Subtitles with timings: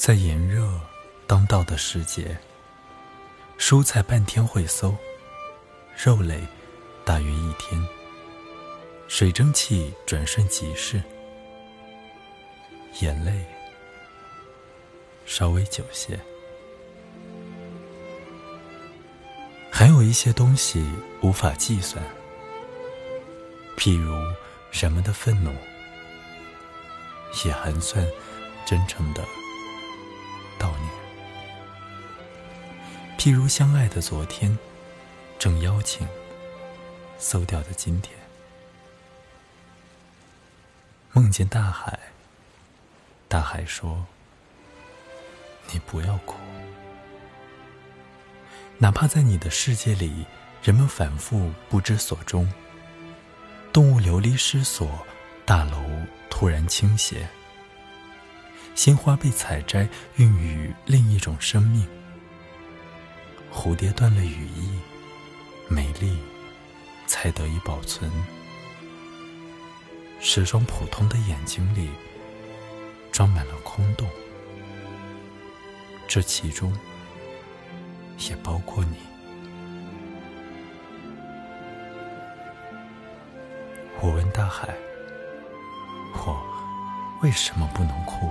[0.00, 0.66] 在炎热
[1.26, 2.34] 当道的时节，
[3.58, 4.96] 蔬菜半天会馊，
[5.94, 6.40] 肉类
[7.04, 7.86] 大约一天，
[9.08, 11.02] 水蒸气转瞬即逝，
[13.00, 13.44] 眼泪
[15.26, 16.18] 稍微久些。
[19.70, 20.82] 还有一些东西
[21.20, 22.02] 无法计算，
[23.76, 24.14] 譬如
[24.72, 25.52] 人们的愤怒，
[27.44, 28.02] 也还算
[28.64, 29.22] 真诚的
[33.20, 34.58] 譬如相爱的昨天，
[35.38, 36.08] 正邀请
[37.18, 38.18] 馊掉的今天，
[41.12, 41.98] 梦见大海，
[43.28, 44.06] 大海说
[45.70, 46.38] ：“你不要哭。”
[48.80, 50.24] 哪怕在你的世界里，
[50.62, 52.50] 人们反复不知所终，
[53.70, 55.06] 动物流离失所，
[55.44, 55.76] 大楼
[56.30, 57.28] 突然倾斜，
[58.74, 61.86] 鲜花被采摘，孕育另一种生命；
[63.52, 64.78] 蝴蝶断了羽翼，
[65.68, 66.18] 美丽
[67.06, 68.10] 才得以保存。
[70.20, 71.90] 十双普通的眼睛里，
[73.10, 74.08] 装满了空洞，
[76.06, 76.72] 这其中。
[78.28, 78.96] 也包括你。
[83.98, 84.68] 我问大海
[86.12, 86.38] ：“我
[87.22, 88.30] 为什么不能哭？”